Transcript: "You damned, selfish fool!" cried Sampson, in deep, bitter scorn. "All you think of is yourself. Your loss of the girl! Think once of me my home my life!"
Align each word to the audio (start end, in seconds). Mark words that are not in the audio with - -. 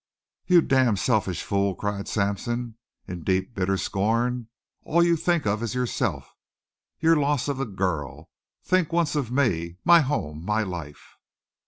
"You 0.47 0.61
damned, 0.63 0.97
selfish 0.97 1.43
fool!" 1.43 1.75
cried 1.75 2.07
Sampson, 2.07 2.73
in 3.07 3.21
deep, 3.23 3.53
bitter 3.53 3.77
scorn. 3.77 4.47
"All 4.81 5.03
you 5.03 5.15
think 5.15 5.45
of 5.45 5.61
is 5.61 5.75
yourself. 5.75 6.33
Your 6.99 7.15
loss 7.15 7.47
of 7.47 7.57
the 7.57 7.67
girl! 7.67 8.31
Think 8.63 8.91
once 8.91 9.15
of 9.15 9.31
me 9.31 9.77
my 9.85 9.99
home 10.01 10.43
my 10.43 10.63
life!" 10.63 11.17